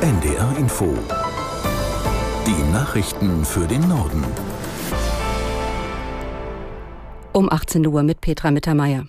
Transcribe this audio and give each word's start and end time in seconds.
NDR 0.00 0.56
Info. 0.56 0.96
Die 2.46 2.72
Nachrichten 2.72 3.44
für 3.44 3.66
den 3.66 3.88
Norden. 3.88 4.24
Um 7.32 7.50
18 7.50 7.84
Uhr 7.84 8.04
mit 8.04 8.20
Petra 8.20 8.52
Mittermeier. 8.52 9.06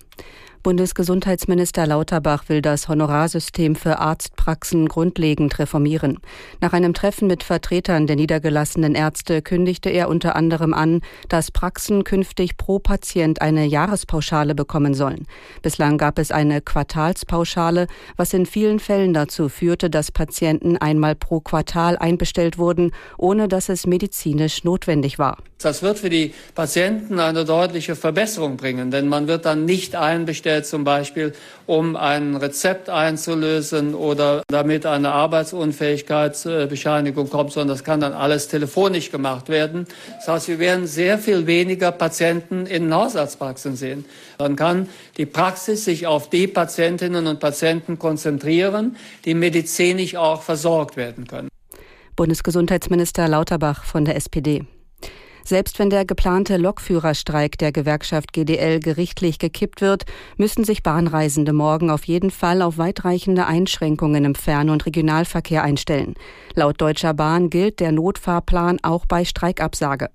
Bundesgesundheitsminister 0.62 1.86
Lauterbach 1.86 2.50
will 2.50 2.60
das 2.60 2.86
Honorarsystem 2.86 3.76
für 3.76 3.98
Arztpraxen 3.98 4.88
grundlegend 4.88 5.58
reformieren. 5.58 6.18
Nach 6.60 6.74
einem 6.74 6.92
Treffen 6.92 7.28
mit 7.28 7.42
Vertretern 7.42 8.06
der 8.06 8.16
niedergelassenen 8.16 8.94
Ärzte 8.94 9.40
kündigte 9.40 9.88
er 9.88 10.10
unter 10.10 10.36
anderem 10.36 10.74
an, 10.74 11.00
dass 11.30 11.50
Praxen 11.50 12.04
künftig 12.04 12.58
pro 12.58 12.78
Patient 12.78 13.40
eine 13.40 13.64
Jahrespauschale 13.64 14.54
bekommen 14.54 14.92
sollen. 14.92 15.26
Bislang 15.62 15.96
gab 15.96 16.18
es 16.18 16.30
eine 16.30 16.60
Quartalspauschale, 16.60 17.86
was 18.16 18.34
in 18.34 18.44
vielen 18.44 18.80
Fällen 18.80 19.14
dazu 19.14 19.48
führte, 19.48 19.88
dass 19.88 20.12
Patienten 20.12 20.76
einmal 20.76 21.14
pro 21.14 21.40
Quartal 21.40 21.96
einbestellt 21.96 22.58
wurden, 22.58 22.92
ohne 23.16 23.48
dass 23.48 23.70
es 23.70 23.86
medizinisch 23.86 24.62
notwendig 24.62 25.18
war. 25.18 25.38
Das 25.62 25.82
wird 25.82 25.98
für 25.98 26.08
die 26.08 26.32
Patienten 26.54 27.20
eine 27.20 27.44
deutliche 27.44 27.94
Verbesserung 27.94 28.56
bringen, 28.56 28.90
denn 28.90 29.08
man 29.08 29.26
wird 29.26 29.44
dann 29.44 29.66
nicht 29.66 29.94
einbestellt, 29.94 30.49
zum 30.62 30.84
Beispiel, 30.84 31.32
um 31.66 31.96
ein 31.96 32.36
Rezept 32.36 32.88
einzulösen 32.88 33.94
oder 33.94 34.42
damit 34.48 34.86
eine 34.86 35.12
Arbeitsunfähigkeitsbescheinigung 35.12 37.30
kommt, 37.30 37.52
sondern 37.52 37.76
das 37.76 37.84
kann 37.84 38.00
dann 38.00 38.12
alles 38.12 38.48
telefonisch 38.48 39.10
gemacht 39.10 39.48
werden. 39.48 39.86
Das 40.16 40.28
heißt, 40.28 40.48
wir 40.48 40.58
werden 40.58 40.86
sehr 40.86 41.18
viel 41.18 41.46
weniger 41.46 41.92
Patienten 41.92 42.66
in 42.66 42.92
Hausarztpraxen 42.92 43.76
sehen. 43.76 44.04
Dann 44.38 44.56
kann 44.56 44.88
die 45.16 45.26
Praxis 45.26 45.84
sich 45.84 46.06
auf 46.06 46.30
die 46.30 46.46
Patientinnen 46.46 47.26
und 47.26 47.40
Patienten 47.40 47.98
konzentrieren, 47.98 48.96
die 49.24 49.34
medizinisch 49.34 50.16
auch 50.16 50.42
versorgt 50.42 50.96
werden 50.96 51.26
können. 51.26 51.48
Bundesgesundheitsminister 52.16 53.28
Lauterbach 53.28 53.84
von 53.84 54.04
der 54.04 54.16
SPD. 54.16 54.64
Selbst 55.44 55.78
wenn 55.78 55.90
der 55.90 56.04
geplante 56.04 56.56
Lokführerstreik 56.56 57.58
der 57.58 57.72
Gewerkschaft 57.72 58.32
GDL 58.32 58.80
gerichtlich 58.80 59.38
gekippt 59.38 59.80
wird, 59.80 60.04
müssen 60.36 60.64
sich 60.64 60.82
Bahnreisende 60.82 61.52
morgen 61.52 61.90
auf 61.90 62.04
jeden 62.04 62.30
Fall 62.30 62.62
auf 62.62 62.78
weitreichende 62.78 63.46
Einschränkungen 63.46 64.24
im 64.24 64.34
Fern- 64.34 64.70
und 64.70 64.86
Regionalverkehr 64.86 65.62
einstellen. 65.62 66.14
Laut 66.54 66.80
Deutscher 66.80 67.14
Bahn 67.14 67.50
gilt 67.50 67.80
der 67.80 67.92
Notfahrplan 67.92 68.78
auch 68.82 69.06
bei 69.06 69.24
Streikabsage. 69.24 70.10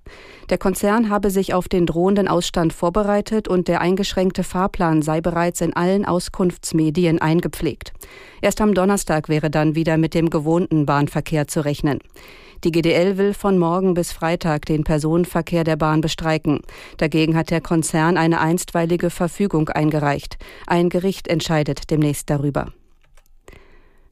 Der 0.50 0.58
Konzern 0.58 1.10
habe 1.10 1.30
sich 1.30 1.54
auf 1.54 1.68
den 1.68 1.86
drohenden 1.86 2.28
Ausstand 2.28 2.72
vorbereitet 2.72 3.48
und 3.48 3.68
der 3.68 3.80
eingeschränkte 3.80 4.44
Fahrplan 4.44 5.02
sei 5.02 5.20
bereits 5.20 5.60
in 5.60 5.74
allen 5.74 6.04
Auskunftsmedien 6.04 7.20
eingepflegt. 7.20 7.92
Erst 8.42 8.60
am 8.60 8.74
Donnerstag 8.74 9.28
wäre 9.28 9.50
dann 9.50 9.74
wieder 9.74 9.96
mit 9.96 10.14
dem 10.14 10.30
gewohnten 10.30 10.86
Bahnverkehr 10.86 11.48
zu 11.48 11.64
rechnen. 11.64 11.98
Die 12.64 12.72
GDL 12.72 13.18
will 13.18 13.34
von 13.34 13.58
morgen 13.58 13.94
bis 13.94 14.12
Freitag 14.12 14.64
den 14.66 14.82
Personenverkehr 14.82 15.64
der 15.64 15.76
Bahn 15.76 16.00
bestreiken. 16.00 16.60
Dagegen 16.96 17.36
hat 17.36 17.50
der 17.50 17.60
Konzern 17.60 18.16
eine 18.16 18.40
einstweilige 18.40 19.10
Verfügung 19.10 19.68
eingereicht. 19.68 20.38
Ein 20.66 20.88
Gericht 20.88 21.28
entscheidet 21.28 21.90
demnächst 21.90 22.30
darüber. 22.30 22.72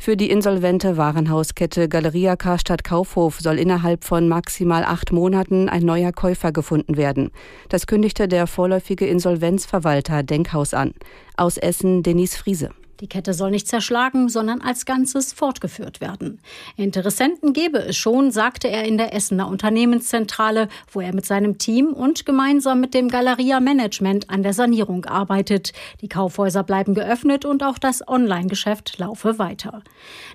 Für 0.04 0.18
die 0.18 0.28
insolvente 0.28 0.98
Warenhauskette 0.98 1.88
Galeria 1.88 2.36
Karstadt 2.36 2.84
Kaufhof 2.84 3.40
soll 3.40 3.58
innerhalb 3.58 4.04
von 4.04 4.28
maximal 4.28 4.84
acht 4.84 5.12
Monaten 5.12 5.70
ein 5.70 5.82
neuer 5.82 6.12
Käufer 6.12 6.52
gefunden 6.52 6.98
werden. 6.98 7.30
Das 7.70 7.86
kündigte 7.86 8.28
der 8.28 8.46
vorläufige 8.46 9.06
Insolvenzverwalter 9.06 10.22
Denkhaus 10.22 10.74
an. 10.74 10.92
Aus 11.38 11.56
Essen 11.56 12.02
Denise 12.02 12.36
Friese. 12.36 12.70
Die 13.00 13.08
Kette 13.08 13.34
soll 13.34 13.50
nicht 13.50 13.66
zerschlagen, 13.66 14.28
sondern 14.28 14.60
als 14.60 14.86
Ganzes 14.86 15.32
fortgeführt 15.32 16.00
werden. 16.00 16.40
Interessenten 16.76 17.52
gebe 17.52 17.78
es 17.78 17.96
schon, 17.96 18.30
sagte 18.30 18.68
er 18.68 18.84
in 18.84 18.98
der 18.98 19.14
Essener 19.14 19.48
Unternehmenszentrale, 19.48 20.68
wo 20.92 21.00
er 21.00 21.14
mit 21.14 21.26
seinem 21.26 21.58
Team 21.58 21.88
und 21.88 22.24
gemeinsam 22.24 22.80
mit 22.80 22.94
dem 22.94 23.08
Galeria 23.08 23.58
Management 23.58 24.30
an 24.30 24.42
der 24.42 24.52
Sanierung 24.52 25.06
arbeitet. 25.06 25.72
Die 26.02 26.08
Kaufhäuser 26.08 26.62
bleiben 26.62 26.94
geöffnet 26.94 27.44
und 27.44 27.64
auch 27.64 27.78
das 27.78 28.06
Online-Geschäft 28.06 28.98
laufe 28.98 29.38
weiter. 29.38 29.82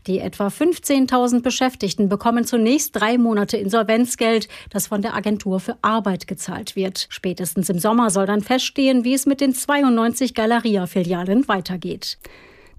Die 0.08 0.20
etwa 0.20 0.48
15.000 0.48 1.42
Beschäftigten 1.42 2.10
bekommen 2.10 2.44
zunächst 2.44 2.96
drei 2.96 3.18
Monate 3.18 3.58
Insolvenzgeld, 3.58 4.50
das 4.70 4.88
von 4.88 5.02
der 5.02 5.16
Agentur 5.16 5.60
für 5.60 5.78
Arbeit 5.82 6.28
gezahlt 6.28 6.76
wird. 6.76 7.08
Spätestens 7.10 7.70
im 7.70 7.80
Sommer 7.80 8.10
soll 8.10 8.26
dann 8.26 8.42
feststehen, 8.42 9.04
wie 9.04 9.14
es 9.14 9.26
mit 9.26 9.40
den 9.40 9.54
92 9.54 10.34
Galeria-Filialen 10.34 11.48
weitergeht. 11.48 12.18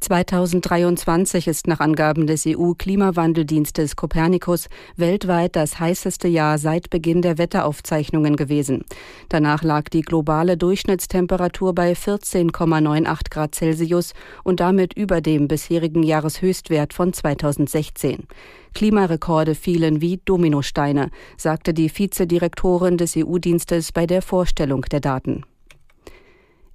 2023 0.00 1.46
ist 1.46 1.66
nach 1.66 1.80
Angaben 1.80 2.26
des 2.26 2.46
EU-Klimawandeldienstes 2.46 3.96
Copernicus 3.96 4.68
weltweit 4.96 5.56
das 5.56 5.78
heißeste 5.78 6.26
Jahr 6.26 6.56
seit 6.56 6.88
Beginn 6.88 7.20
der 7.20 7.36
Wetteraufzeichnungen 7.36 8.36
gewesen. 8.36 8.84
Danach 9.28 9.62
lag 9.62 9.90
die 9.90 10.00
globale 10.00 10.56
Durchschnittstemperatur 10.56 11.74
bei 11.74 11.92
14,98 11.92 13.30
Grad 13.30 13.54
Celsius 13.54 14.14
und 14.42 14.60
damit 14.60 14.94
über 14.94 15.20
dem 15.20 15.48
bisherigen 15.48 16.02
Jahreshöchstwert 16.02 16.94
von 16.94 17.12
2016. 17.12 18.26
Klimarekorde 18.74 19.54
fielen 19.54 20.00
wie 20.00 20.20
Dominosteine, 20.24 21.10
sagte 21.36 21.74
die 21.74 21.90
Vizedirektorin 21.90 22.96
des 22.96 23.16
EU-Dienstes 23.16 23.92
bei 23.92 24.06
der 24.06 24.22
Vorstellung 24.22 24.82
der 24.82 25.00
Daten. 25.00 25.44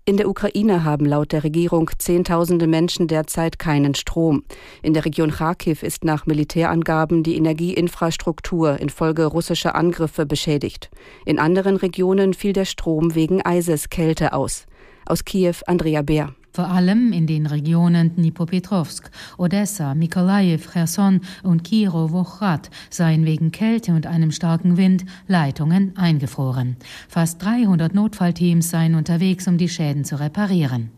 In 0.08 0.18
der 0.18 0.30
Ukraine 0.30 0.84
haben 0.84 1.08
laut 1.08 1.32
der 1.32 1.44
Regierung 1.44 1.90
Zehntausende 1.98 2.68
Menschen 2.68 3.08
derzeit 3.08 3.58
keinen 3.58 3.96
Strom. 3.96 4.44
In 4.84 4.94
der 4.94 5.04
Region 5.04 5.32
Kharkiv 5.32 5.82
ist 5.82 6.04
nach 6.04 6.28
Militärangaben 6.28 7.24
die 7.24 7.36
Energieinfrastruktur 7.38 8.80
infolge 8.80 9.26
russischer 9.26 9.74
Angriffe 9.74 10.28
beschädigt. 10.28 10.92
In 11.26 11.40
anderen 11.40 11.76
Regionen 11.76 12.36
fiel 12.36 12.54
der 12.54 12.66
Strom 12.66 13.16
wegen 13.16 13.42
Eiseskälte 13.44 14.34
aus. 14.34 14.68
Aus 15.08 15.26
Kiew 15.26 15.56
Andrea 15.66 16.04
Bär. 16.04 16.36
Vor 16.56 16.70
allem 16.70 17.12
in 17.12 17.28
den 17.28 17.48
Regionen 17.48 18.16
Dnipropetrovsk, 18.16 19.12
Odessa, 19.38 19.94
Mikolajew, 19.94 20.62
Cherson 20.72 21.20
und 21.44 21.66
Kirow-Wochrad 21.66 22.70
seien 22.90 23.26
wegen 23.26 23.52
Kälte 23.52 23.92
und 23.92 24.08
einem 24.08 24.32
starken 24.32 24.78
Wind 24.78 25.04
Leitungen 25.28 25.92
eingefroren. 25.98 26.78
Fast 27.10 27.44
300 27.44 27.94
Notfallteams 27.94 28.70
seien 28.70 28.96
unterwegs, 28.96 29.50
um 29.50 29.58
die 29.58 29.68
Schäden 29.68 30.06
zu 30.06 30.18
reparieren. 30.18 30.92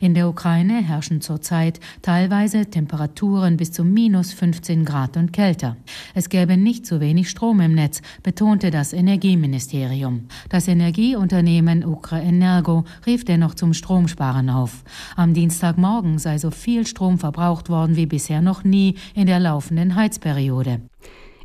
In 0.00 0.14
der 0.14 0.28
Ukraine 0.28 0.82
herrschen 0.82 1.20
zurzeit 1.20 1.78
teilweise 2.02 2.66
Temperaturen 2.66 3.56
bis 3.56 3.70
zu 3.70 3.84
minus 3.84 4.32
15 4.32 4.84
Grad 4.84 5.16
und 5.16 5.32
kälter. 5.32 5.76
Es 6.14 6.28
gäbe 6.28 6.56
nicht 6.56 6.86
zu 6.86 6.98
wenig 6.98 7.30
Strom 7.30 7.60
im 7.60 7.74
Netz, 7.76 8.02
betonte 8.24 8.72
das 8.72 8.92
Energieministerium. 8.92 10.26
Das 10.48 10.66
Energieunternehmen 10.66 11.84
Ukra-Energo 11.84 12.82
rief 13.06 13.24
dennoch 13.24 13.54
zum 13.54 13.74
Stromsparen 13.74 14.50
auf. 14.50 14.82
Am 15.16 15.34
Dienstagmorgen 15.34 16.18
sei 16.18 16.38
so 16.38 16.50
viel 16.50 16.86
Strom 16.86 17.18
verbraucht 17.18 17.68
worden 17.68 17.96
wie 17.96 18.06
bisher 18.06 18.42
noch 18.42 18.64
nie 18.64 18.96
in 19.14 19.26
der 19.26 19.40
laufenden 19.40 19.94
Heizperiode. 19.94 20.80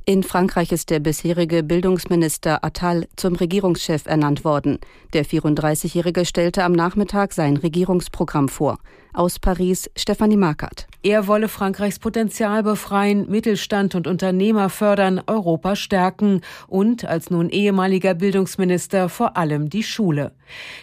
In 0.10 0.24
Frankreich 0.24 0.72
ist 0.72 0.90
der 0.90 1.00
bisherige 1.00 1.62
Bildungsminister 1.62 2.66
Attal 2.66 3.08
zum 3.16 3.36
Regierungschef 3.36 4.08
ernannt 4.08 4.44
worden. 4.44 4.80
Der 5.14 5.24
34-Jährige 5.24 6.26
stellte 6.26 6.64
am 6.64 6.72
Nachmittag 6.72 7.32
sein 7.32 7.58
Regierungsprogramm 7.58 8.50
vor. 8.50 8.80
Aus 9.14 9.38
Paris 9.38 9.88
Stefanie 9.96 10.36
Markert. 10.36 10.89
Er 11.02 11.28
wolle 11.28 11.48
Frankreichs 11.48 11.98
Potenzial 11.98 12.62
befreien, 12.62 13.30
Mittelstand 13.30 13.96
und 13.96 14.06
Unternehmer 14.06 14.70
fördern, 14.70 15.22
Europa 15.28 15.78
stärken 15.78 16.42
und 16.68 17.06
als 17.06 17.30
nun 17.30 17.50
ehemaliger 17.50 18.14
Bildungsminister 18.14 19.08
vor 19.08 19.38
allem 19.38 19.70
die 19.70 19.84
Schule. 19.84 20.34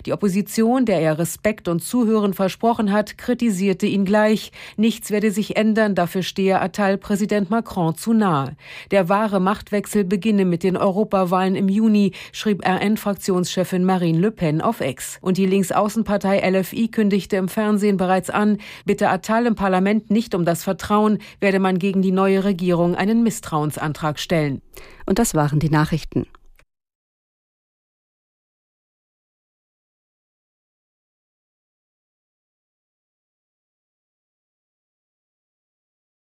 Die 0.07 0.15
Opposition, 0.15 0.87
der 0.87 1.01
er 1.01 1.19
Respekt 1.19 1.69
und 1.69 1.81
Zuhören 1.81 2.33
versprochen 2.33 2.93
hat, 2.93 3.19
kritisierte 3.19 3.85
ihn 3.85 4.07
gleich. 4.07 4.53
Nichts 4.79 5.11
werde 5.11 5.31
sich 5.31 5.57
ändern, 5.57 5.95
dafür 5.95 6.23
stehe 6.23 6.63
Attal 6.63 6.97
Präsident 6.97 7.51
Macron 7.51 7.95
zu 7.95 8.15
nahe. 8.15 8.57
Der 8.93 9.11
wahre 9.11 9.39
Machtwechsel 9.39 10.05
beginne 10.05 10.47
mit 10.47 10.63
den 10.63 10.79
Europawahlen 10.79 11.57
im 11.57 11.69
Juni, 11.69 12.13
schrieb 12.33 12.67
RN-Fraktionschefin 12.67 13.85
Marine 13.85 14.19
Le 14.19 14.31
Pen 14.31 14.63
auf 14.63 14.81
Ex. 14.81 15.19
Und 15.21 15.37
die 15.37 15.47
Linksaußenpartei 15.47 16.39
LFI 16.49 16.89
kündigte 16.89 17.37
im 17.37 17.49
Fernsehen 17.49 17.99
bereits 17.99 18.31
an, 18.31 18.57
bitte 18.87 19.11
Attal 19.11 19.45
im 19.45 19.57
Parlament 19.57 20.06
nicht 20.11 20.35
um 20.35 20.45
das 20.45 20.65
Vertrauen, 20.65 21.19
werde 21.41 21.59
man 21.59 21.79
gegen 21.79 22.03
die 22.03 22.13
neue 22.13 22.45
Regierung 22.45 22.95
einen 22.95 23.23
Misstrauensantrag 23.23 24.19
stellen. 24.19 24.63
Und 25.07 25.19
das 25.19 25.35
waren 25.35 25.59
die 25.59 25.71
Nachrichten. 25.71 26.27